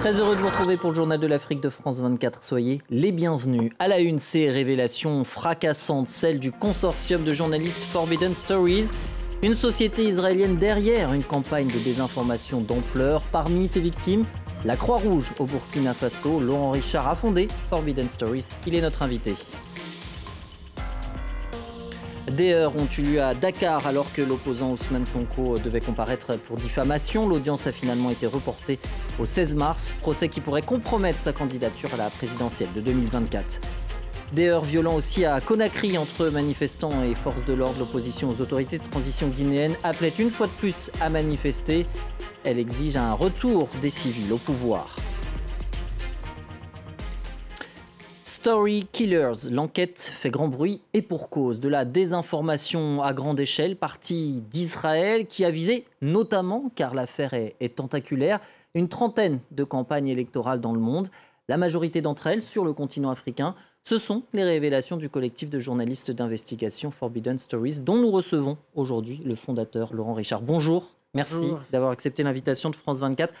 [0.00, 2.42] Très heureux de vous retrouver pour le journal de l'Afrique de France 24.
[2.42, 3.70] Soyez les bienvenus.
[3.78, 8.88] À la une, ces révélations fracassantes, celle du consortium de journalistes Forbidden Stories.
[9.42, 13.24] Une société israélienne derrière une campagne de désinformation d'ampleur.
[13.30, 14.24] Parmi ses victimes,
[14.64, 16.40] la Croix-Rouge au Burkina Faso.
[16.40, 18.46] Laurent Richard a fondé Forbidden Stories.
[18.66, 19.34] Il est notre invité.
[22.28, 26.56] Des heures ont eu lieu à Dakar alors que l'opposant Ousmane Sonko devait comparaître pour
[26.56, 27.26] diffamation.
[27.28, 28.78] L'audience a finalement été reportée
[29.18, 33.60] au 16 mars, procès qui pourrait compromettre sa candidature à la présidentielle de 2024.
[34.32, 37.80] Des heures violents aussi à Conakry entre manifestants et forces de l'ordre.
[37.80, 41.86] L'opposition aux autorités de transition guinéennes appelait une fois de plus à manifester.
[42.44, 44.94] Elle exige un retour des civils au pouvoir.
[48.40, 53.76] Story Killers, l'enquête fait grand bruit et pour cause de la désinformation à grande échelle
[53.76, 58.40] partie d'Israël qui a visé notamment, car l'affaire est, est, tentaculaire,
[58.72, 61.08] une trentaine de campagnes électorales dans le monde.
[61.48, 63.54] La majorité d'entre elles sur le continent africain.
[63.84, 69.20] Ce sont les révélations du collectif de journalistes d'investigation Forbidden Stories dont nous recevons aujourd'hui
[69.22, 70.40] le fondateur Laurent Richard.
[70.40, 73.34] Bonjour, merci d'avoir accepté l'invitation de France 24.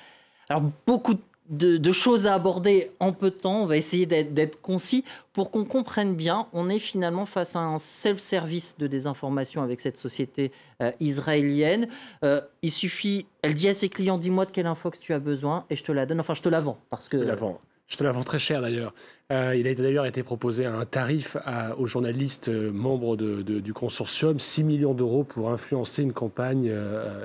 [0.50, 1.20] Alors beaucoup de
[1.50, 3.62] de, choses à aborder en peu de temps.
[3.62, 6.46] On va essayer d'être concis pour qu'on comprenne bien.
[6.52, 11.88] On est finalement face à un self-service de désinformation avec cette société euh, israélienne.
[12.24, 15.18] Euh, il suffit, elle dit à ses clients dis-moi de quelle info que tu as
[15.18, 16.20] besoin et je te la donne.
[16.20, 17.18] Enfin, je te la vends parce que.
[17.18, 17.60] Je te la vends.
[17.88, 18.94] Je te très cher d'ailleurs.
[19.32, 21.36] Euh, il a d'ailleurs été proposé un tarif
[21.76, 26.72] aux journalistes membres du consortium, 6 millions d'euros pour influencer une campagne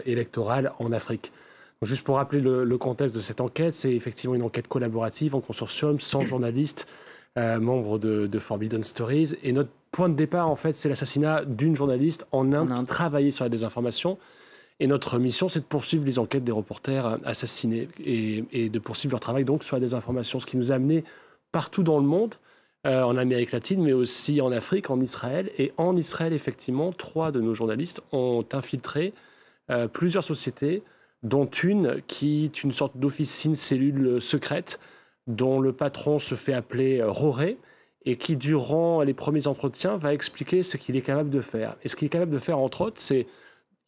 [0.07, 1.31] électorale en Afrique.
[1.85, 5.41] Juste pour rappeler le, le contexte de cette enquête, c'est effectivement une enquête collaborative en
[5.41, 6.87] consortium, sans journalistes,
[7.37, 9.35] euh, membres de, de, Forbidden Stories.
[9.43, 13.31] Et notre point de départ, en fait, c'est l'assassinat d'une journaliste en Inde qui travaillait
[13.31, 14.17] sur la désinformation.
[14.79, 19.13] Et notre mission, c'est de poursuivre les enquêtes des reporters assassinés et, et, de poursuivre
[19.13, 21.03] leur travail donc sur la désinformation, ce qui nous a amené
[21.51, 22.35] partout dans le monde,
[22.85, 25.49] euh, en Amérique latine, mais aussi en Afrique, en Israël.
[25.57, 29.13] Et en Israël, effectivement, trois de nos journalistes ont infiltré
[29.71, 30.83] euh, plusieurs sociétés
[31.25, 34.79] dont une qui est une sorte d'officine cellule secrète
[35.27, 37.57] dont le patron se fait appeler Roré
[38.05, 41.75] et qui, durant les premiers entretiens, va expliquer ce qu'il est capable de faire.
[41.83, 43.25] Et ce qu'il est capable de faire, entre autres, c'est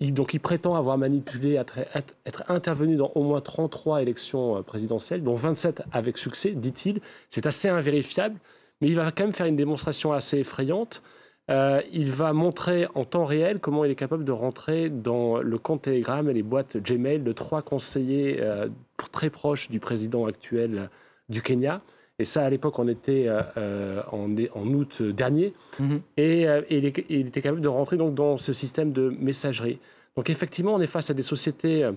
[0.02, 1.80] donc il prétend avoir manipulé, être,
[2.26, 7.02] être, intervenu dans au moins 33 élections présidentielles, dont 27 avec succès, dit-il.
[7.30, 8.40] C'est assez invérifiable,
[8.82, 11.02] mais il va quand même faire une démonstration assez effrayante
[11.50, 15.58] euh, il va montrer en temps réel comment il est capable de rentrer dans le
[15.58, 18.68] compte Telegram et les boîtes Gmail de trois conseillers euh,
[19.12, 20.90] très proches du président actuel
[21.30, 21.82] du Kenya.
[22.20, 25.54] Et ça, à l'époque, on était euh, en, en, août dernier.
[25.80, 26.00] Mm -hmm.
[26.18, 29.80] Et, et il, est, il, était capable de rentrer donc dans ce système de messagerie.
[30.16, 31.90] Donc effectivement, on est face à des sociétés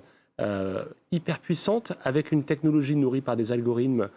[1.11, 4.09] hyper puissantes avec une technologie nourrie par des algorithmes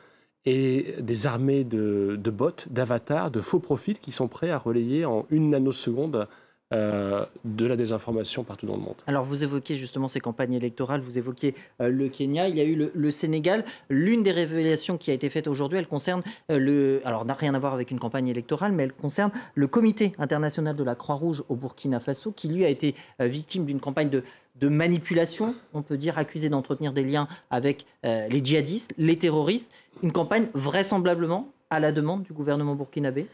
[0.45, 5.05] et des armées de, de bots, d'avatars, de faux profils qui sont prêts à relayer
[5.05, 6.27] en une nanoseconde
[6.73, 8.95] euh, de la désinformation partout dans le monde.
[9.05, 12.63] Alors vous évoquez justement ces campagnes électorales, vous évoquez euh, le Kenya, il y a
[12.63, 13.63] eu le, Sénégal.
[13.89, 17.01] L'une des révélations qui a été faite aujourd'hui, elle concerne euh, le...
[17.05, 20.75] Alors n'a rien à voir avec une campagne électorale, mais elle concerne le Comité international
[20.75, 24.23] de la Croix-Rouge au Burkina Faso, qui lui a été victime d'une campagne de,
[24.67, 29.69] manipulation, on peut dire accusé d'entretenir des liens avec les djihadistes, les terroristes.
[30.01, 33.27] Une campagne vraisemblablement à la demande du gouvernement burkinabé?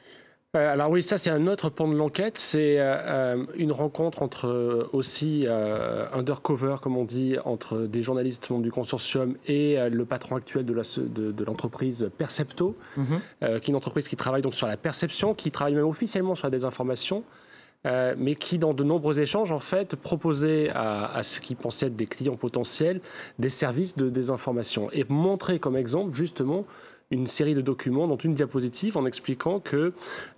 [0.56, 2.38] Euh, alors oui, ça c'est un autre pan de l'enquête.
[2.40, 5.46] C'est euh, une rencontre entre euh, aussi
[6.12, 12.00] undercover, comme on dit, entre des journalistes du consortium et le patron actuel de l'entreprise
[12.00, 13.60] de, de Percepto, mm -hmm.
[13.60, 16.48] qui est une entreprise qui travaille donc sur la perception, qui travaille même officiellement sur
[16.48, 17.24] la désinformation.
[17.86, 21.88] Euh, mais qui, dans de nombreux échanges, en fait, proposait à, à ce qui pensaient
[21.88, 23.00] être des clients potentiels
[23.38, 26.66] des services de désinformation et montrer comme exemple, justement,
[27.12, 29.94] une série de documents, dont une diapositive, en expliquant que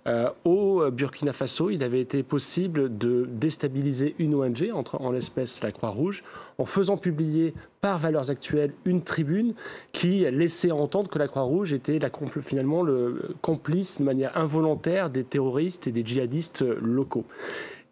[0.06, 5.62] euh, au Burkina Faso, il avait été possible de déstabiliser une ONG, entre, en l'espèce
[5.62, 6.24] la Croix-Rouge,
[6.58, 9.54] en faisant publier par Valeurs Actuelles une tribune
[9.92, 12.10] qui laissait entendre que la Croix-Rouge était la,
[12.40, 17.26] finalement le complice de manière involontaire des terroristes et des djihadistes locaux.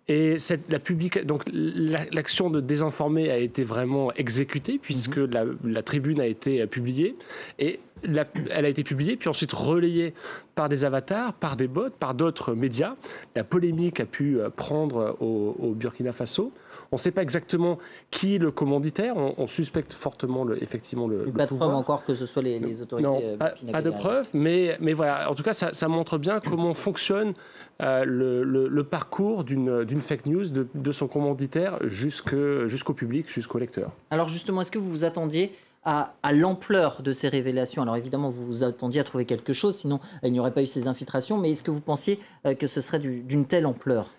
[0.09, 1.25] Et cette, la public...
[1.25, 5.31] donc l'action de désinformer a été vraiment exécutée puisque mmh.
[5.31, 7.15] la, la, tribune a été publiée
[7.61, 10.15] et la, elle a été publiée puis ensuite relayée
[10.55, 12.95] par des avatars, par des bots, par d'autres médias.
[13.35, 16.53] La polémique a pu prendre au, au Burkina Faso.
[16.93, 17.79] On ne sait pas exactement
[18.11, 19.17] qui est le commanditaire.
[19.17, 21.25] On, on suspecte fortement le, effectivement le.
[21.25, 23.09] le pas de preuve encore que ce soit les, les autorités.
[23.09, 25.31] Non, pas, pas de preuve, mais, mais voilà.
[25.31, 27.35] En tout cas, ça, ça montre bien comment fonctionne
[27.81, 33.93] euh, le, parcours d'une fake news de, de son commanditaire jusqu'au public, jusqu'au lecteur.
[34.11, 38.45] Alors justement, est-ce que vous vous attendiez à, l'ampleur de ces révélations Alors évidemment, vous
[38.45, 41.51] vous attendiez à trouver quelque chose, sinon il n'y aurait pas eu ces infiltrations, mais
[41.51, 42.19] est-ce que vous pensiez
[42.59, 44.11] que ce serait d'une telle ampleur?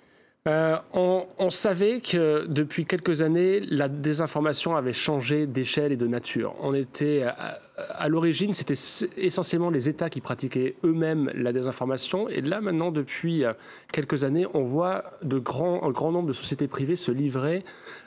[0.47, 6.55] Euh, on, savait que depuis quelques années, la désinformation avait changé d'échelle et de nature.
[6.61, 7.59] On était à,
[8.07, 8.75] l'origine, c'était
[9.17, 13.53] essentiellement les États qui pratiquaient eux-mêmes la désinformation, et là maintenant, depuis euh,
[13.91, 17.63] quelques années, on voit de grands, un grand nombre de sociétés privées se livrer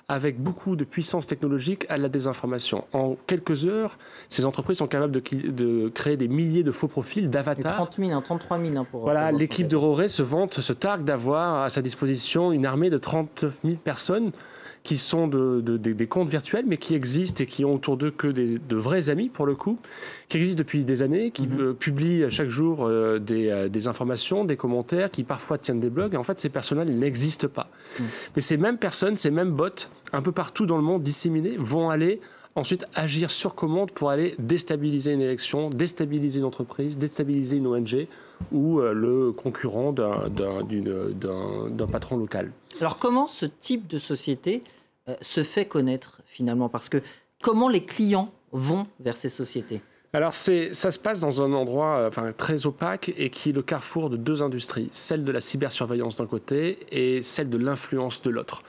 [0.08, 2.84] avec beaucoup de puissance technologique à la désinformation.
[2.92, 3.96] En quelques heures,
[4.28, 7.76] ces entreprises sont capables de, créer des milliers de faux profils d'avatars.
[7.76, 9.02] 30 000, 33 000 pour.
[9.02, 12.98] Voilà, l'équipe de Roré se vante, se targue d'avoir à sa disposition une armée de
[12.98, 14.30] 30 000 personnes
[14.84, 18.76] qui sont des comptes virtuels, mais qui existent et qui ont autour d'eux que de
[18.76, 19.78] vrais amis, pour le coup,
[20.28, 21.60] qui existent depuis des années, qui mhm.
[21.60, 26.12] euh, publient chaque jour euh, euh, des, informations, des commentaires, qui parfois tiennent des blogs.
[26.12, 27.70] Et en fait, ces personnes-là, ils n'existent pas.
[27.98, 28.06] Mhm.
[28.36, 31.88] Mais ces mêmes personnes, ces mêmes bots, un peu partout dans le monde disséminés, vont
[31.88, 32.20] aller
[32.56, 38.06] ensuite agir sur commande pour aller déstabiliser une élection, déstabiliser une entreprise, déstabiliser une ONG
[38.52, 42.52] ou le concurrent d'un patron local.
[42.80, 44.62] Alors comment ce type de société
[45.08, 46.68] euh, se fait connaître finalement?
[46.68, 47.02] Parce que
[47.42, 49.80] comment les clients vont vers ces sociétés?
[50.12, 53.62] Alors ça se passe dans un endroit euh, enfin, très opaque et qui est le
[53.62, 58.30] carrefour de deux industries, celle de la cybersurveillance d'un côté et celle de l'influence de
[58.30, 58.62] l'autre.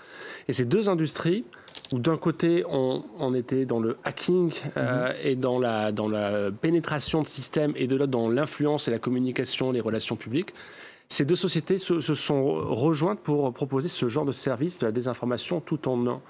[0.48, 1.46] Et ces deux industries,
[1.92, 5.16] où d'un côté on, était dans le hacking euh, mhm.
[5.24, 9.00] et dans la, dans la pénétration de systèmes et de l'autre dans l'influence et la
[9.00, 10.54] communication, les relations publiques,
[11.10, 15.62] ces deux sociétés se, sont rejointes pour proposer ce genre de service de la désinformation
[15.62, 16.22] tout en un.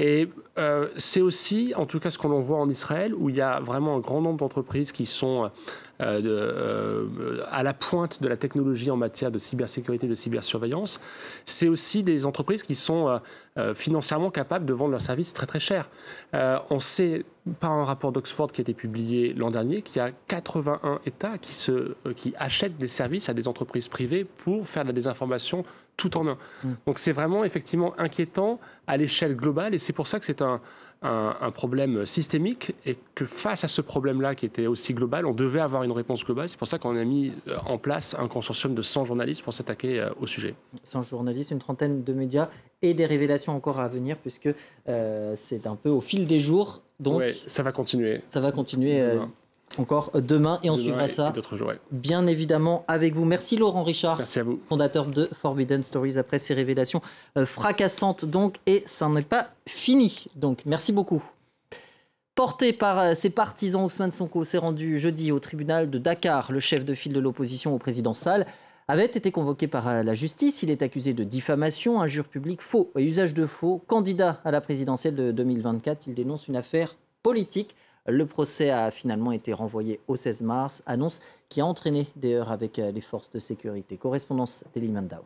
[0.00, 3.42] Et euh, c'est aussi, en tout cas, ce qu'on voit en Israël, où il y
[3.42, 5.50] a vraiment un grand nombre d'entreprises qui sont
[6.00, 11.02] euh, euh, à la pointe de la technologie en matière de cybersécurité, de cybersurveillance.
[11.44, 13.20] C'est aussi des entreprises qui sont
[13.74, 15.90] financièrement capables de vendre leurs services très très cher.
[16.32, 17.26] on sait
[17.58, 21.36] par un rapport d'Oxford qui a été publié l'an dernier qu'il y a 81 États
[21.36, 25.64] qui, achètent des services à des entreprises privées pour faire de la désinformation
[26.00, 26.38] tout en un.
[26.64, 26.68] Mm.
[26.86, 30.60] Donc c'est vraiment effectivement inquiétant à l'échelle globale et c'est pour ça que c'est un,
[31.02, 35.60] un, problème systémique et que face à ce problème-là qui était aussi global, on devait
[35.60, 36.48] avoir une réponse globale.
[36.48, 39.54] C'est pour ça qu'on a mis euh, en place un consortium de 100 journalistes pour
[39.54, 40.54] s'attaquer euh, au sujet.
[40.84, 42.48] 100 journalistes, une trentaine de médias
[42.82, 44.50] et des révélations encore à venir puisque
[44.88, 46.80] euh, c'est un peu au fil des jours.
[46.98, 48.20] Donc ça va continuer.
[48.28, 49.00] Ça va continuer
[49.78, 51.32] encore demain et on suivra ça
[51.90, 53.24] bien évidemment avec vous.
[53.24, 54.60] Merci Laurent Richard, Merci à vous.
[54.68, 57.00] fondateur de Forbidden Stories après ces révélations
[57.36, 61.22] euh, fracassantes donc et ça n'est pas fini donc merci beaucoup.
[62.34, 66.52] Porté par euh, ses partisans, Ousmane Sonko s'est rendu jeudi au tribunal de Dakar.
[66.52, 68.46] Le chef de file de l'opposition au président Sall
[68.88, 70.62] avait été convoqué par euh, la justice.
[70.62, 73.82] Il est accusé de diffamation, injure publique, faux et usage de faux.
[73.86, 77.74] Candidat à la présidentielle de 2024, il dénonce une affaire politique
[78.06, 82.50] le procès a finalement été renvoyé au 16 mars, annonce qui a entraîné des heures
[82.50, 83.96] avec euh, les forces de sécurité.
[83.96, 85.22] Correspondance d'Elimandao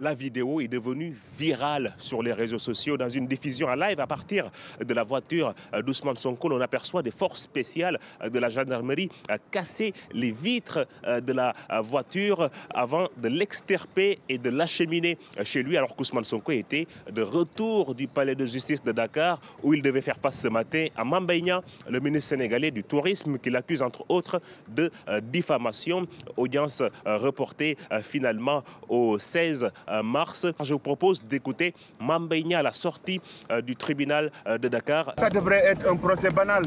[0.00, 2.96] la vidéo est devenue virale sur les réseaux sociaux.
[2.96, 4.50] Dans une diffusion en live à partir
[4.84, 5.54] de la voiture
[5.84, 9.08] d'Ousmane Sonko, on aperçoit des forces spéciales de la gendarmerie
[9.50, 15.94] casser les vitres de la voiture avant de l'extirper et de l'acheminer chez lui, alors
[15.94, 20.18] qu'Ousmane Sonko était de retour du palais de justice de Dakar, où il devait faire
[20.20, 24.90] face ce matin à Mambaïna, le ministre sénégalais du tourisme, qui l'accuse entre autres de
[25.22, 26.06] diffamation.
[26.36, 29.70] Audience reportée finalement au 16 euh,
[30.02, 30.46] mars.
[30.62, 33.20] Je vous propose d'écouter Mambeigna à la sortie
[33.50, 35.12] euh, du tribunal euh, de Dakar.
[35.18, 36.64] Ça devrait être un procès banal.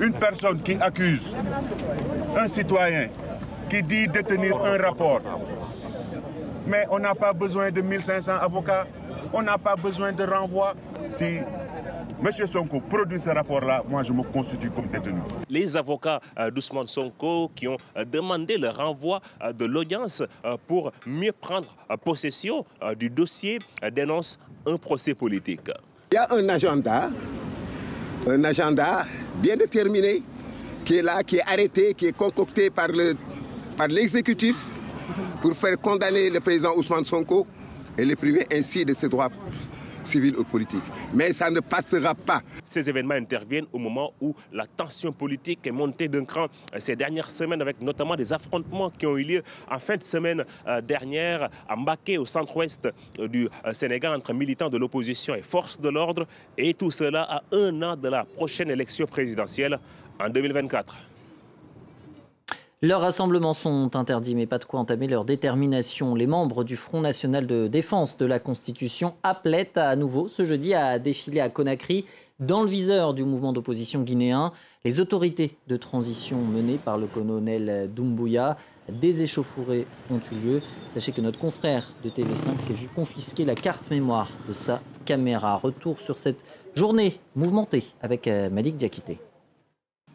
[0.00, 1.34] Une personne qui accuse
[2.36, 3.08] un citoyen
[3.68, 5.20] qui dit détenir un rapport.
[6.66, 8.86] Mais on n'a pas besoin de 1500 avocats,
[9.32, 10.74] on n'a pas besoin de renvoi.
[12.22, 15.20] Monsieur Sonko produit ce rapport-là, moi je me constitue comme détenu.
[15.48, 20.22] Les avocats euh, d'Ousmane Sonko qui ont euh, demandé le renvoi euh, de l'audience
[20.66, 21.74] pour mieux prendre
[22.04, 22.66] possession
[22.98, 23.58] du dossier
[23.92, 25.70] dénoncent un procès politique.
[26.12, 27.10] Il y a un agenda,
[28.26, 30.22] un agenda bien déterminé
[30.84, 32.88] qui est là, qui est arrêté, qui est concocté par
[33.88, 37.46] l'exécutif par pour faire condamner le président Ousmane Sonko
[37.96, 39.30] et le priver ainsi de ses droits
[40.02, 40.82] civile ou politique.
[41.14, 42.42] Mais ça ne passera pas.
[42.64, 46.46] Ces événements interviennent au moment où la tension politique est montée d'un cran
[46.78, 50.44] ces dernières semaines, avec notamment des affrontements qui ont eu lieu en fin de semaine
[50.66, 52.88] euh, dernière à Mbaké, au centre-ouest
[53.18, 56.26] euh, du euh, Sénégal, entre militants de l'opposition et forces de l'ordre.
[56.56, 59.78] Et tout cela à un an de la prochaine élection présidentielle
[60.18, 61.10] en 2024.
[62.82, 66.14] Leurs rassemblements sont interdits, mais pas de quoi entamer leur détermination.
[66.14, 70.72] Les membres du Front national de défense de la Constitution appelaient à nouveau ce jeudi
[70.72, 72.06] à défiler à Conakry
[72.38, 74.50] dans le viseur du mouvement d'opposition guinéen.
[74.86, 78.56] Les autorités de transition menées par le colonel Doumbouya,
[78.88, 80.62] des échauffourées ont eu lieu.
[80.88, 85.56] Sachez que notre confrère de TV5 s'est vu confisquer la carte mémoire de sa caméra.
[85.56, 86.42] Retour sur cette
[86.74, 89.20] journée mouvementée avec euh, Malik Diakité.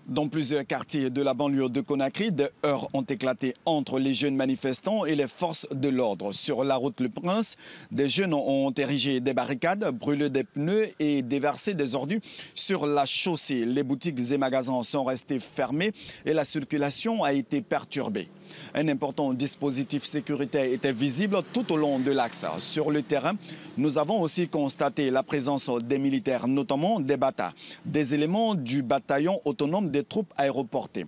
[0.08, 4.36] Dans plusieurs quartiers de la banlieue de Conakry, des heurts ont éclaté entre les jeunes
[4.36, 6.32] manifestants et les forces de l'ordre.
[6.32, 7.56] Sur la route Le Prince,
[7.90, 12.20] des jeunes ont érigé des barricades, brûlé des pneus et déversé des ordures
[12.54, 13.66] sur la chaussée.
[13.66, 15.92] Les boutiques et magasins sont restés fermés
[16.24, 18.30] et la circulation a été perturbée.
[18.74, 22.46] Un important dispositif sécuritaire était visible tout au long de l'axe.
[22.60, 23.34] Sur le terrain,
[23.78, 27.54] nous avons aussi constaté la présence des militaires, notamment des bata,
[27.86, 31.06] des éléments du bataillon autonome des troupes aéroportées.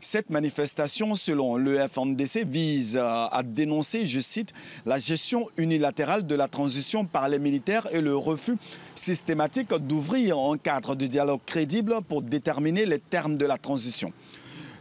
[0.00, 4.52] Cette manifestation, selon le FNDC, vise à dénoncer, je cite,
[4.84, 8.56] la gestion unilatérale de la transition par les militaires et le refus
[8.94, 14.12] systématique d'ouvrir un cadre de dialogue crédible pour déterminer les termes de la transition.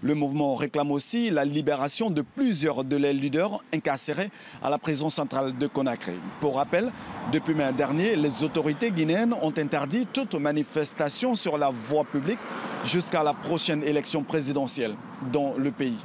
[0.06, 4.30] Le mouvement réclame aussi la libération de plusieurs de les leaders incarcérés
[4.62, 6.14] à la prison centrale de Conakry.
[6.40, 6.92] Pour rappel,
[7.34, 12.38] depuis mai dernier, les autorités guinéennes ont interdit toute manifestation sur la voie publique
[12.84, 14.94] jusqu'à la prochaine élection présidentielle
[15.34, 15.98] dans le pays.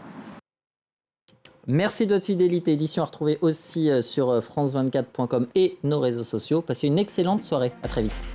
[1.66, 2.73] Merci de votre fidélité.
[2.73, 6.62] Édition à retrouver aussi euh, sur euh, France24.com et nos réseaux sociaux.
[6.62, 7.73] Passez une excellente soirée.
[7.83, 8.26] À très vite.